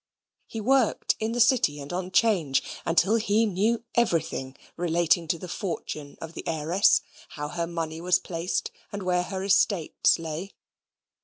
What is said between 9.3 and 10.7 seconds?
estates lay.